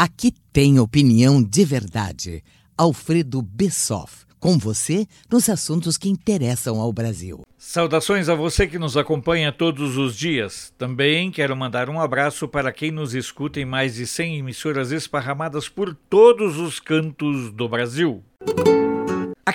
[0.00, 2.44] Aqui tem opinião de verdade.
[2.76, 7.40] Alfredo Bessoff, com você nos assuntos que interessam ao Brasil.
[7.56, 10.72] Saudações a você que nos acompanha todos os dias.
[10.78, 15.68] Também quero mandar um abraço para quem nos escuta em mais de 100 emissoras esparramadas
[15.68, 18.22] por todos os cantos do Brasil.
[18.40, 18.77] A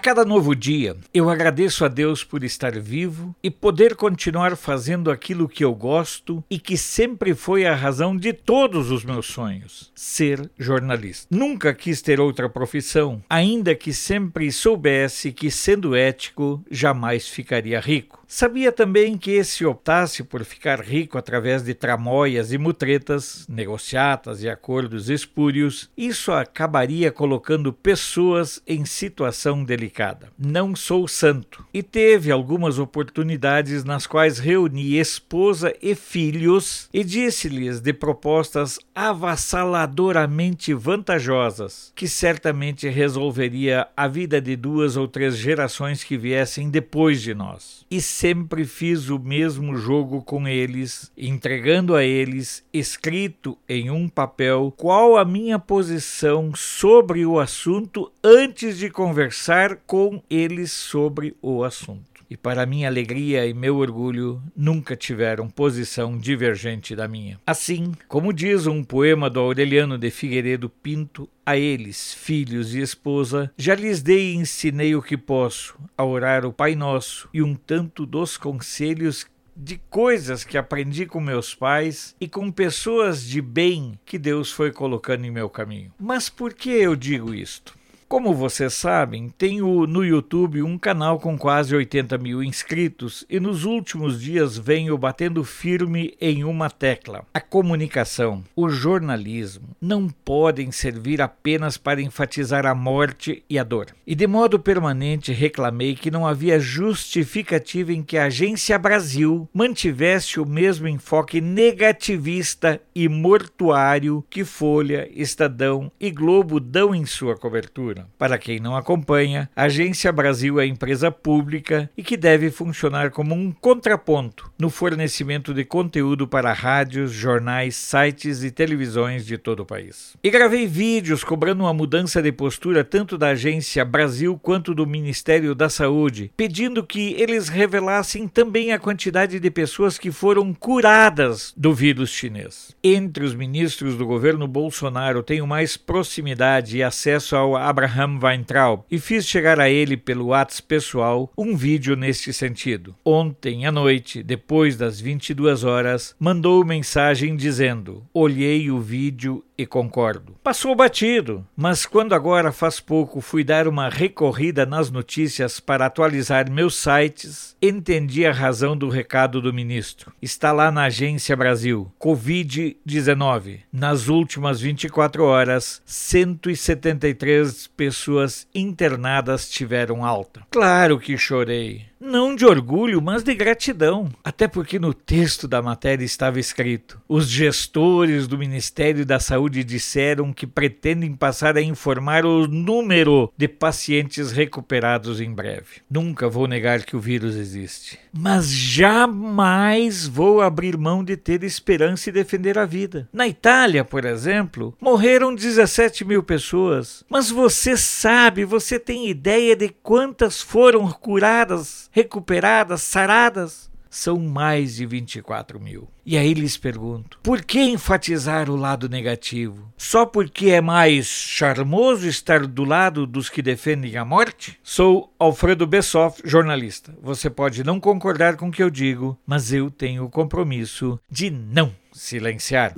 [0.04, 5.48] cada novo dia, eu agradeço a Deus por estar vivo e poder continuar fazendo aquilo
[5.48, 10.52] que eu gosto e que sempre foi a razão de todos os meus sonhos: ser
[10.60, 11.34] jornalista.
[11.34, 18.23] Nunca quis ter outra profissão, ainda que sempre soubesse que, sendo ético, jamais ficaria rico.
[18.36, 24.50] Sabia também que se optasse por ficar rico através de tramóias e mutretas, negociatas e
[24.50, 30.32] acordos espúrios, isso acabaria colocando pessoas em situação delicada.
[30.36, 37.82] Não sou santo e teve algumas oportunidades nas quais reuni esposa e filhos e disse-lhes
[37.82, 46.18] de propostas avassaladoramente vantajosas, que certamente resolveria a vida de duas ou três gerações que
[46.18, 47.86] viessem depois de nós.
[47.92, 54.74] E sempre fiz o mesmo jogo com eles, entregando a eles, escrito em um papel,
[54.78, 62.13] qual a minha posição sobre o assunto antes de conversar com eles sobre o assunto
[62.34, 67.40] e, para minha alegria e meu orgulho, nunca tiveram posição divergente da minha.
[67.46, 73.52] Assim, como diz um poema do Aureliano de Figueiredo Pinto, a eles, filhos e esposa,
[73.56, 77.54] já lhes dei e ensinei o que posso, a orar o Pai Nosso e um
[77.54, 84.00] tanto dos conselhos de coisas que aprendi com meus pais e com pessoas de bem
[84.04, 85.94] que Deus foi colocando em meu caminho.
[86.00, 87.76] Mas por que eu digo isto?
[88.08, 93.66] Como vocês sabem, tenho no YouTube um canal com quase 80 mil inscritos e nos
[93.66, 97.26] últimos dias venho batendo firme em uma tecla.
[97.34, 103.88] A comunicação, o jornalismo não podem servir apenas para enfatizar a morte e a dor.
[104.06, 110.40] E de modo permanente reclamei que não havia justificativa em que a Agência Brasil mantivesse
[110.40, 117.93] o mesmo enfoque negativista e mortuário que Folha, Estadão e Globo dão em sua cobertura.
[118.18, 123.34] Para quem não acompanha, a Agência Brasil é empresa pública e que deve funcionar como
[123.34, 129.66] um contraponto no fornecimento de conteúdo para rádios, jornais, sites e televisões de todo o
[129.66, 130.16] país.
[130.24, 135.56] E gravei vídeos cobrando uma mudança de postura tanto da Agência Brasil quanto do Ministério
[135.56, 141.74] da Saúde, pedindo que eles revelassem também a quantidade de pessoas que foram curadas do
[141.74, 142.76] vírus chinês.
[142.84, 148.84] Entre os ministros do governo Bolsonaro, tenho mais proximidade e acesso ao Abraham Abraham Weintraub
[148.90, 152.96] e fiz chegar a ele pelo WhatsApp pessoal um vídeo neste sentido.
[153.04, 160.36] Ontem à noite, depois das 22 horas, mandou mensagem dizendo: Olhei o vídeo e concordo.
[160.44, 166.50] Passou batido, mas quando agora faz pouco fui dar uma recorrida nas notícias para atualizar
[166.50, 170.12] meus sites, entendi a razão do recado do ministro.
[170.22, 171.92] Está lá na Agência Brasil.
[172.00, 173.60] Covid-19.
[173.72, 180.46] Nas últimas 24 horas, 173 pessoas internadas tiveram alta.
[180.52, 184.10] Claro que chorei não de orgulho, mas de gratidão.
[184.24, 190.34] Até porque no texto da matéria estava escrito: os gestores do Ministério da Saúde disseram
[190.34, 195.82] que pretendem passar a informar o número de pacientes recuperados em breve.
[195.90, 202.10] Nunca vou negar que o vírus existe, mas jamais vou abrir mão de ter esperança
[202.10, 203.08] e defender a vida.
[203.14, 209.70] Na Itália, por exemplo, morreram 17 mil pessoas, mas você sabe, você tem ideia de
[209.70, 215.88] quantas foram curadas recuperadas, saradas, são mais de 24 mil.
[216.04, 219.72] E aí lhes pergunto: por que enfatizar o lado negativo?
[219.78, 224.60] Só porque é mais charmoso estar do lado dos que defendem a morte?
[224.64, 226.98] Sou Alfredo Bessoff, jornalista.
[227.02, 231.30] Você pode não concordar com o que eu digo, mas eu tenho o compromisso de
[231.30, 232.74] não silenciar.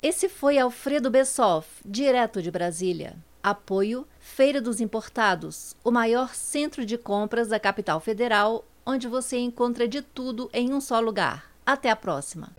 [0.00, 3.16] Esse foi Alfredo Bessoff, direto de Brasília.
[3.50, 9.88] Apoio Feira dos Importados, o maior centro de compras da capital federal, onde você encontra
[9.88, 11.50] de tudo em um só lugar.
[11.64, 12.52] Até a próxima!